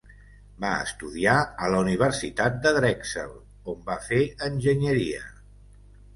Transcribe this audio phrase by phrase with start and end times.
[0.61, 3.37] Va estudiar a la universitat de Drexel,
[3.75, 5.23] on va fer enginyeria.